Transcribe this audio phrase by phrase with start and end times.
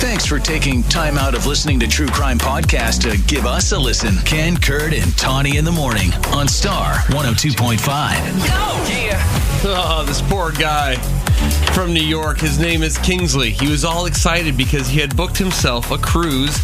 [0.00, 3.78] Thanks for taking time out of listening to True Crime Podcast to give us a
[3.78, 4.16] listen.
[4.24, 7.78] Ken, Kurt, and Tawny in the morning on Star 102.5.
[9.62, 10.94] Oh, this poor guy
[11.74, 12.38] from New York.
[12.38, 13.50] His name is Kingsley.
[13.50, 16.58] He was all excited because he had booked himself a cruise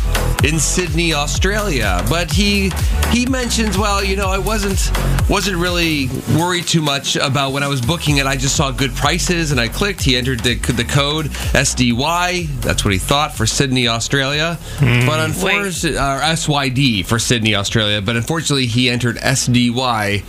[0.44, 2.04] in Sydney, Australia.
[2.08, 2.70] But he
[3.10, 4.90] he mentions, well, you know, I wasn't
[5.28, 8.26] wasn't really worried too much about when I was booking it.
[8.26, 10.02] I just saw good prices and I clicked.
[10.02, 12.60] He entered the the code SDY.
[12.60, 14.58] That's what he thought for Sydney, Australia.
[14.78, 15.06] Hmm.
[15.06, 18.00] But unfortunately, or SYD for Sydney, Australia.
[18.02, 20.24] But unfortunately, he entered SDY.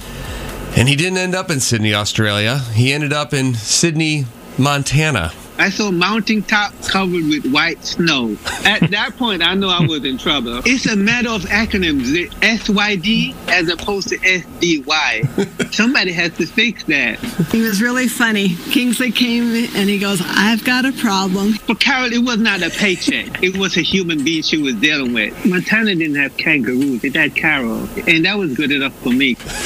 [0.75, 2.59] And he didn't end up in Sydney, Australia.
[2.73, 4.25] He ended up in Sidney,
[4.59, 5.46] Montana.
[5.59, 8.37] I saw mountain top covered with white snow.
[8.65, 10.61] At that point, I knew I was in trouble.
[10.65, 12.11] It's a matter of acronyms.
[12.11, 15.73] The SYD as opposed to SDY.
[15.73, 17.19] Somebody has to fix that.
[17.51, 18.49] He was really funny.
[18.71, 19.43] Kingsley came
[19.75, 21.53] and he goes, I've got a problem.
[21.53, 23.43] For Carol, it was not a paycheck.
[23.43, 25.45] It was a human being she was dealing with.
[25.45, 27.03] Montana didn't have kangaroos.
[27.03, 27.87] It had Carol.
[28.07, 29.35] And that was good enough for me.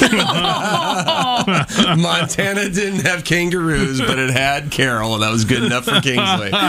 [2.02, 6.50] Montana didn't have kangaroos, but it had Carol, and that was good enough for Kingsley.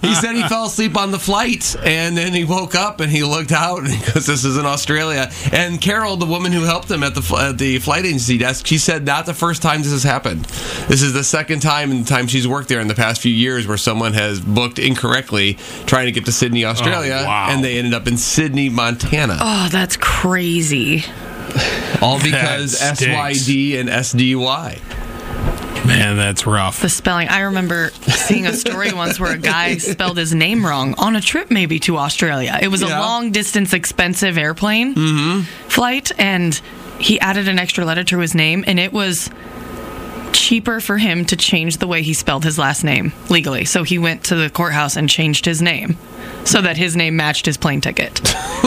[0.00, 3.22] He said he fell asleep on the flight, and then he woke up and he
[3.22, 7.14] looked out because "This is in Australia." And Carol, the woman who helped him at
[7.14, 10.44] the at the flight agency desk, she said, "Not the first time this has happened.
[10.88, 13.32] This is the second time in the time she's worked there in the past few
[13.32, 15.54] years where someone has booked incorrectly
[15.86, 17.48] trying to get to Sydney, Australia, oh, wow.
[17.50, 21.04] and they ended up in Sidney, Montana." Oh, that's crazy.
[22.00, 24.99] All because SYD and SDY.
[25.86, 26.80] Man, that's rough.
[26.82, 27.28] The spelling.
[27.28, 31.20] I remember seeing a story once where a guy spelled his name wrong on a
[31.20, 32.58] trip, maybe to Australia.
[32.60, 32.98] It was Yeah.
[32.98, 35.40] a long distance, expensive airplane mm-hmm.
[35.68, 36.54] flight, and
[36.98, 39.30] he added an extra letter to his name, and it was
[40.32, 43.64] cheaper for him to change the way he spelled his last name legally.
[43.64, 45.96] So he went to the courthouse and changed his name
[46.44, 48.20] so that his name matched his plane ticket.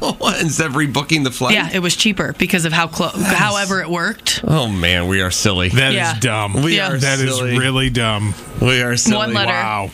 [0.18, 1.54] What, instead of rebooking the flight?
[1.54, 4.40] Yeah, it was cheaper because of how close, however it worked.
[4.46, 5.68] Oh man, we are silly.
[5.70, 6.18] That is Yeah.
[6.20, 6.62] dumb.
[6.62, 6.92] We Yeah.
[6.92, 7.58] are That is silly.
[7.58, 8.34] really dumb.
[8.60, 9.16] we are silly.
[9.16, 9.52] One letter.
[9.52, 9.90] Wow.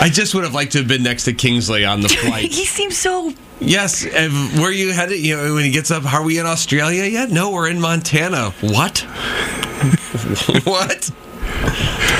[0.00, 2.52] I just would have liked to have been next to Kingsley on the flight.
[2.52, 3.32] he seems so.
[3.60, 5.20] yes, and where you headed?
[5.20, 7.30] You know, when he gets up, are we in Australia yet?
[7.30, 8.50] No, we're in Montana.
[8.62, 8.98] What?
[10.64, 11.10] what?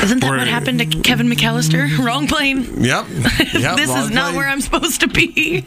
[0.02, 1.98] Isn't that We're- what happened to Kevin McAllister?
[1.98, 2.82] Wrong plane.
[2.82, 3.06] Yep.
[3.54, 4.36] yep this wrong is not plane.
[4.36, 5.66] where I'm supposed to be.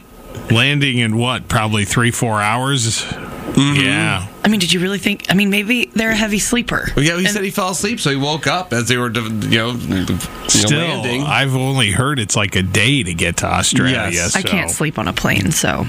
[0.52, 1.48] Landing in what?
[1.48, 3.04] Probably three, four hours.
[3.04, 3.82] Mm-hmm.
[3.82, 4.28] Yeah.
[4.44, 5.26] I mean, did you really think?
[5.30, 6.90] I mean, maybe they're a heavy sleeper.
[6.96, 9.12] Well, yeah, he And- said he fell asleep, so he woke up as they were,
[9.12, 10.18] you know, you know,
[10.48, 11.24] Still, landing.
[11.24, 14.10] I've only heard it's like a day to get to Australia.
[14.12, 14.36] Yes.
[14.36, 15.86] I can't sleep on a plane, so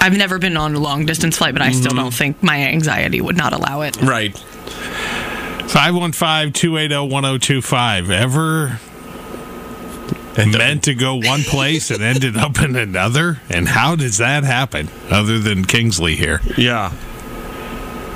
[0.00, 1.98] I've never been on a long distance flight, but I still mm-hmm.
[1.98, 4.00] don't think my anxiety would not allow it.
[4.02, 4.36] right.
[5.68, 8.10] 515 280 1025.
[8.10, 8.80] Ever
[10.36, 13.40] meant to go one place and ended up in another?
[13.50, 16.40] And how does that happen other than Kingsley here?
[16.56, 16.92] Yeah.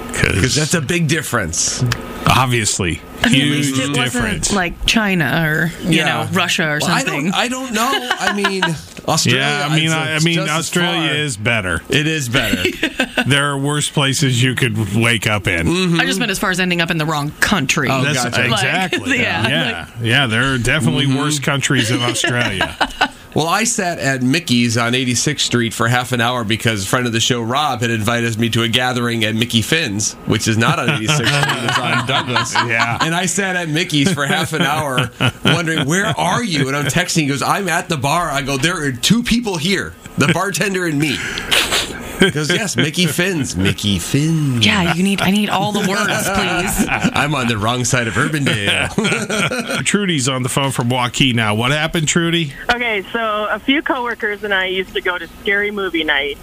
[0.09, 1.83] Because Because that's a big difference.
[2.29, 4.51] obviously I mean, at huge least it difference.
[4.51, 6.05] wasn't like China or you Yeah.
[6.25, 7.25] know Russia or Well, I something.
[7.27, 8.09] don't, I don't know.
[8.19, 8.63] I mean,
[9.09, 9.41] Australia.
[9.43, 11.81] yeah, I mean, I, I mean, Australia is better.
[11.89, 12.63] It is better.
[13.27, 15.67] There are worse places you could wake up in.
[15.67, 16.01] Mm-hmm.
[16.01, 17.89] I just meant as far as ending up in the wrong country.
[17.91, 18.43] Oh, That's gotcha.
[18.43, 19.19] Like, exactly.
[19.21, 20.27] yeah, yeah, yeah.
[20.29, 21.17] There are definitely Mm-hmm.
[21.19, 22.77] worse countries in Australia.
[23.37, 27.07] Well, I sat at Mickey's on 86th Street for half an hour because a friend
[27.07, 30.57] of the show, Rob, had invited me to a gathering at Mickey Finn's, which is
[30.57, 32.55] not on 86th Street, it's on Douglas.
[32.55, 32.97] Yeah.
[32.99, 35.11] And I sat at Mickey's for half an hour
[35.45, 36.69] wondering, where are you?
[36.69, 38.31] And I'm texting, he goes, I'm at the bar.
[38.31, 41.19] I go, there are two people here, the bartender and me.
[42.19, 43.57] He goes, yes, Mickey Finn's.
[43.57, 44.65] Mickey Finn's.
[44.65, 45.21] yeah, you need.
[45.21, 46.87] I need all the words, please.
[47.15, 49.85] I'm on the wrong side of Urbandale.
[49.85, 51.55] Trudy's on the phone from Waukee now.
[51.55, 52.53] What happened, Trudy?
[52.75, 56.39] Okay, so a few coworkers and I used to go to scary movie night,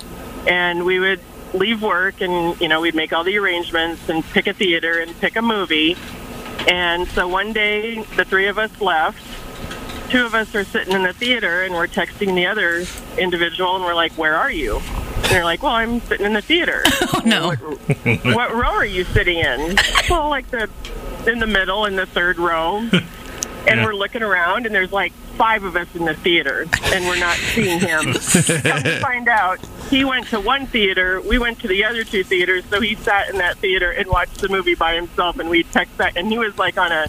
[0.48, 1.20] and we would
[1.54, 5.16] leave work and you know we'd make all the arrangements and pick a theater and
[5.20, 5.96] pick a movie.
[6.68, 9.22] And so one day the three of us left.
[10.10, 12.86] Two of us are sitting in the theater and we're texting the other
[13.18, 14.80] individual and we're like, "Where are you?"
[15.24, 16.84] And they're like, "Well, I'm sitting in the theater."
[17.16, 17.52] Oh no.
[18.34, 19.78] what row are you sitting in?
[20.10, 20.70] Well, like the
[21.28, 22.88] in the middle in the third row.
[23.66, 23.86] And Yeah.
[23.86, 27.38] we're looking around, and there's like five of us in the theater, and we're not
[27.38, 28.04] seeing him.
[28.14, 29.58] Come to find out,
[29.90, 33.30] he went to one theater, we went to the other two theaters, so he sat
[33.30, 36.38] in that theater and watched the movie by himself, and we text that, and he
[36.38, 37.08] was like on a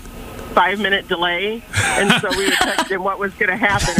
[0.54, 1.64] five minute delay,
[1.98, 3.94] and so we would text him what was going to happen.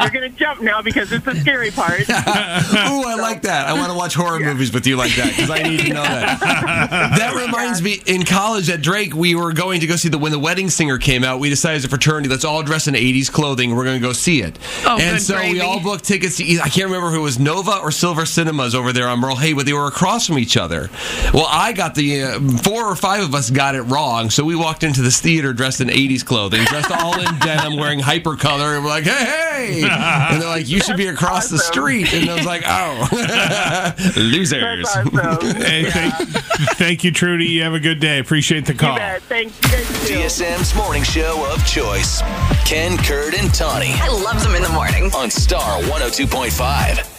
[0.00, 2.00] You're going to jump now because it's the scary part.
[2.08, 3.66] Ooh, I like that.
[3.66, 6.02] I want to watch horror movies with you like that because I need to know
[6.02, 6.40] that.
[6.40, 10.32] that reminds me, in college at Drake, we were going to go see the when
[10.32, 11.40] the Wedding Singer came out.
[11.40, 13.74] We decided as a fraternity, let's all dress in '80s clothing.
[13.74, 14.58] We're going to go see it.
[14.84, 16.44] Oh, and good so we all booked tickets to.
[16.58, 19.52] I can't remember who it was Nova or Silver Cinemas over there on Merle Hay,
[19.52, 20.90] but they were across from each other.
[21.32, 24.56] Well, I got the uh, four or five of us got it wrong, so we
[24.56, 28.84] walked into this theater dressed in '80s clothing, dressed all in denim, wearing hypercolor, and
[28.84, 32.34] we're like, "Hey, hey!" And they're like, "You should be across the street." And I
[32.34, 33.08] was like, "Oh,
[34.16, 35.08] losers." Awesome.
[35.68, 36.14] Hey, thank,
[36.76, 37.46] thank you, Trudy.
[37.46, 38.18] You have a good day.
[38.18, 38.96] Appreciate the You call.
[38.96, 39.22] bet.
[39.22, 39.54] Thanks.
[40.08, 40.16] You.
[40.18, 42.20] DSM's morning show of choice.
[42.64, 45.10] Ken, Kurt, and Tawny I love them in the morning.
[45.14, 47.14] on Star 102.5.